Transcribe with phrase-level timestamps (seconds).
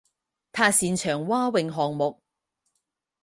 [0.51, 2.19] 他擅长蛙泳项目。